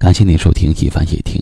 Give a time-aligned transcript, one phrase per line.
[0.00, 1.38] 感谢您收听一凡夜听，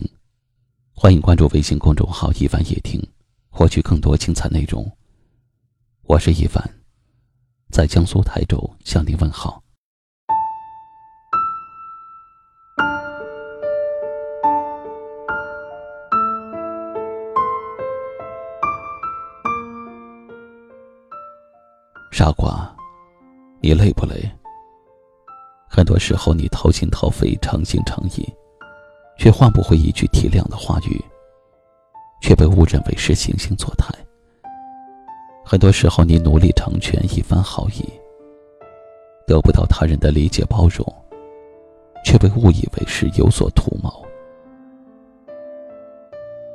[0.93, 3.01] 欢迎关注微信公众号“一凡夜听”，
[3.49, 4.85] 获取更多精彩内容。
[6.03, 6.61] 我是一凡，
[7.71, 9.63] 在江苏台州向您问好。
[22.11, 22.69] 傻瓜，
[23.61, 24.29] 你累不累？
[25.69, 28.29] 很多时候，你掏心掏肺、诚心诚意，
[29.19, 30.97] 却换不回一句体谅的话语，
[32.21, 33.93] 却被误认为是惺惺作态。
[35.45, 37.83] 很多时候，你努力成全一番好意，
[39.27, 40.85] 得不到他人的理解包容，
[42.05, 43.91] 却被误以为是有所图谋。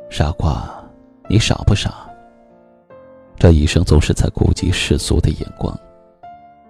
[0.09, 0.83] 傻瓜，
[1.29, 2.11] 你傻不傻？
[3.37, 5.79] 这一生总是在顾及世俗的眼光，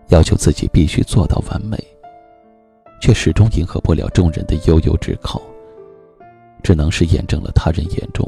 [0.09, 1.79] 要求自己必须做到完美。
[3.01, 5.41] 却始终迎合不了众人的悠悠之口，
[6.65, 8.27] 只能是验证了他人眼中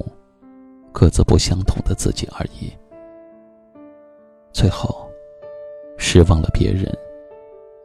[0.92, 2.70] 各自不相同的自己而已。
[4.52, 5.10] 最后，
[5.96, 6.86] 失望了别人，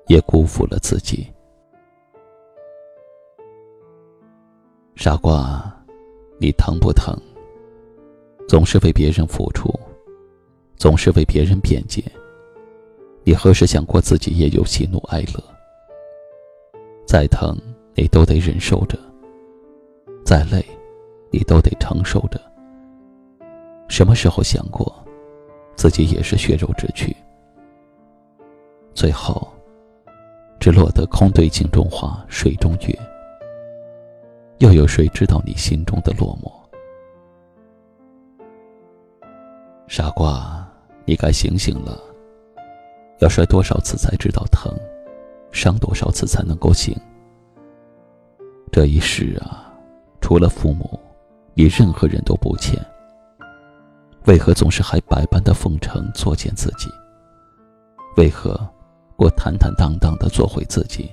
[0.08, 1.26] 也辜负了自己。
[4.96, 5.74] 傻瓜，
[6.38, 7.18] 你疼不疼？
[8.48, 9.74] 总是为别人付出，
[10.76, 12.04] 总是为别人辩解，
[13.24, 15.42] 你何时想过自己也有喜怒哀乐？
[17.08, 17.58] 再疼，
[17.96, 18.98] 你都得忍受着；
[20.32, 20.66] 再累，
[21.30, 22.40] 你都得承受着。
[23.90, 24.90] 什么时候想过，
[25.76, 27.14] 自己也是血肉之躯？
[28.94, 29.46] 最后，
[30.58, 32.98] 只落得空对镜中花，水中月。
[34.60, 36.50] 又有谁知道你心中的落寞？
[39.90, 40.66] 傻瓜，
[41.04, 42.00] 你该醒醒了。
[43.20, 44.74] 要摔多少次才知道疼？
[45.52, 46.96] 伤多少次才能够醒？
[48.72, 49.71] 这一世啊，
[50.22, 50.98] 除了父母，
[51.54, 52.80] 你任何人都不欠。
[54.26, 56.90] 为何总是还百般的奉承作践自己？
[58.16, 58.56] 为何
[59.18, 61.12] 不坦坦荡荡的做回自己？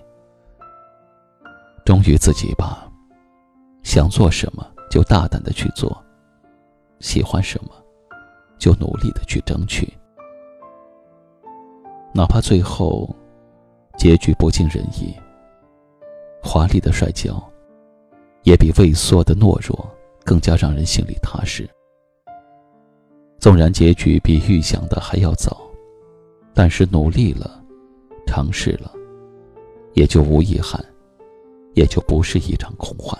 [1.84, 2.86] 忠于自己吧，
[3.82, 6.04] 想做什么就大胆的去做，
[7.00, 7.70] 喜欢什么
[8.58, 9.92] 就努力的去争取，
[12.12, 13.12] 哪怕最后。
[13.96, 15.12] 结局不尽人意，
[16.40, 17.42] 华丽的摔跤，
[18.42, 19.88] 也比畏缩的懦弱
[20.24, 21.68] 更加让人心里踏实。
[23.38, 25.56] 纵然结局比预想的还要早，
[26.52, 27.62] 但是努力了，
[28.26, 28.92] 尝试了，
[29.94, 30.84] 也就无遗憾，
[31.74, 33.16] 也就不是一场空幻。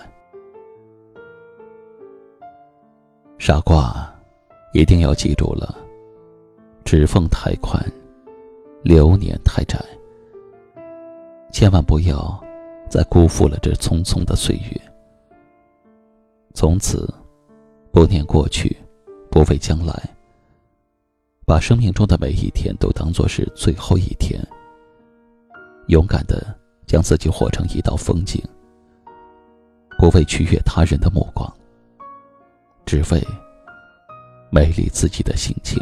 [3.37, 4.13] 傻瓜，
[4.73, 5.73] 一定要记住了，
[6.83, 7.81] 指缝太宽，
[8.83, 9.79] 流年太窄。
[11.51, 12.39] 千万不要
[12.89, 14.81] 再辜负了这匆匆的岁月。
[16.53, 17.07] 从此，
[17.91, 18.75] 不念过去，
[19.31, 19.93] 不畏将来。
[21.45, 24.39] 把生命中的每一天都当作是最后一天。
[25.87, 26.55] 勇敢的
[26.85, 28.39] 将自己活成一道风景，
[29.97, 31.51] 不为取悦他人的目光，
[32.85, 33.25] 只为
[34.51, 35.81] 美丽自己的心情。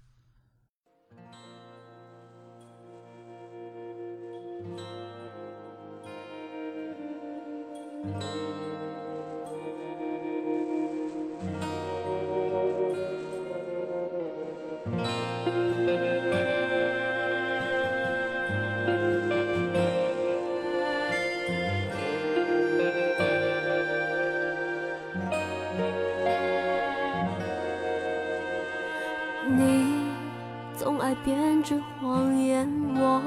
[31.23, 33.21] 编织谎言，我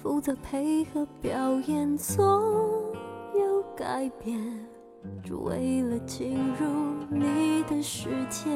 [0.00, 2.24] 负责配合表演，总
[3.34, 4.40] 有改变，
[5.24, 6.66] 只为了进入
[7.10, 8.50] 你的世界。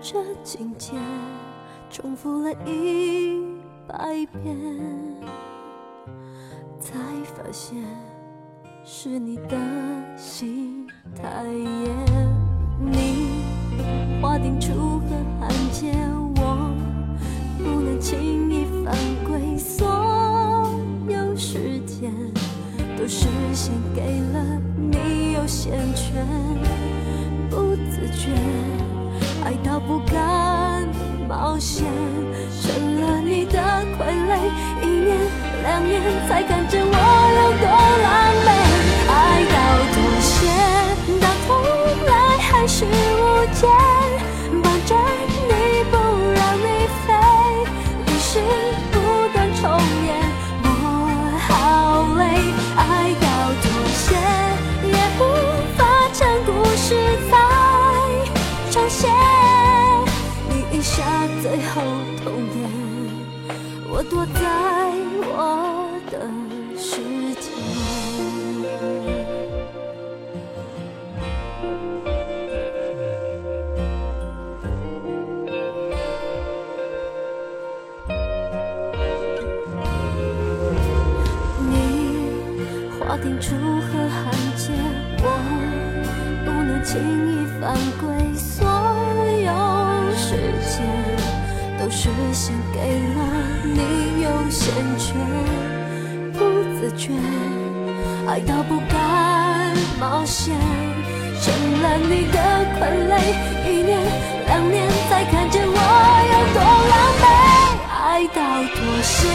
[0.00, 0.94] 这情节
[1.88, 3.40] 重复了一
[3.86, 4.58] 百遍，
[6.80, 7.78] 才发现
[8.84, 9.56] 是你的
[10.16, 11.94] 心太野。
[12.80, 13.44] 你
[14.20, 15.06] 划定楚河
[15.38, 15.92] 汉界，
[23.62, 24.00] 先给
[24.32, 24.42] 了
[24.90, 25.34] 你。
[25.34, 25.46] 优。
[25.46, 26.26] 先权，
[27.50, 28.30] 不自觉
[29.44, 30.88] 爱到不敢
[31.28, 31.84] 冒险，
[32.62, 33.58] 成了你的
[33.98, 34.38] 傀儡。
[34.82, 35.16] 一年
[35.62, 37.66] 两年才看见我有多
[38.02, 38.31] 狼
[64.12, 64.40] 躲在
[65.24, 66.20] 我的
[66.76, 67.00] 世
[67.40, 67.48] 界。
[81.70, 81.70] 你
[83.00, 84.20] 划定楚河汉
[84.58, 84.74] 界，
[85.22, 85.26] 我
[86.44, 88.71] 不能轻易犯规。
[91.94, 93.20] 是献给了
[93.64, 95.14] 你优先权，
[96.32, 96.38] 不
[96.74, 97.12] 自觉
[98.26, 100.56] 爱到不敢冒险，
[101.42, 101.52] 成
[101.82, 102.38] 了你的
[102.80, 103.12] 傀儡。
[103.68, 104.00] 一年
[104.46, 105.70] 两年才看见我
[106.32, 106.60] 有多
[106.90, 107.24] 狼狈，
[107.92, 108.40] 爱到
[108.74, 109.28] 妥协，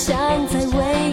[0.00, 0.16] 想
[0.48, 1.09] 再为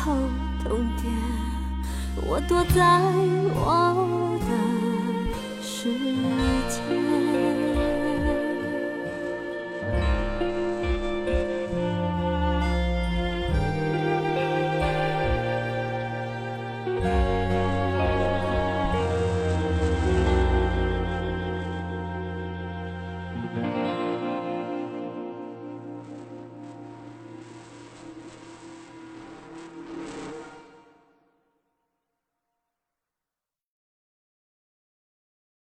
[0.00, 0.16] 后
[0.62, 1.12] 痛点，
[2.26, 3.00] 我躲在
[3.54, 4.89] 我的。